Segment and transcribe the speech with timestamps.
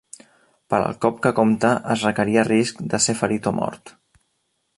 [0.73, 3.95] Per al cop que compta es requeria risc de ser ferit o mort.